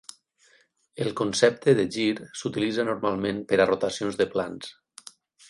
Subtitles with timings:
[1.03, 2.07] El concepte de gir
[2.41, 4.75] s'utilitza normalment per a rotacions de plans.